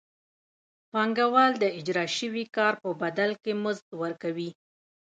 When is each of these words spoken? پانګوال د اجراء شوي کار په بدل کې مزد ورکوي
پانګوال 0.91 1.51
د 1.59 1.63
اجراء 1.79 2.09
شوي 2.17 2.43
کار 2.55 2.73
په 2.83 2.89
بدل 3.01 3.31
کې 3.43 3.51
مزد 3.63 3.89
ورکوي 4.03 4.49